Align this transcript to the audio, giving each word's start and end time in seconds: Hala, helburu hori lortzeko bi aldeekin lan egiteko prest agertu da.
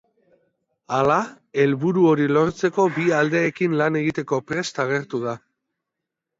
Hala, 0.95 1.17
helburu 1.63 2.07
hori 2.13 2.25
lortzeko 2.33 2.87
bi 2.97 3.07
aldeekin 3.21 3.79
lan 3.83 4.03
egiteko 4.03 4.43
prest 4.51 4.85
agertu 4.89 5.25
da. 5.31 5.39